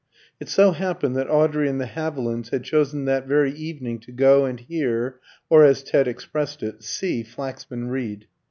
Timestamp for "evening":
3.51-3.99